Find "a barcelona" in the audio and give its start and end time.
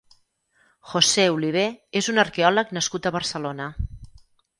3.09-3.69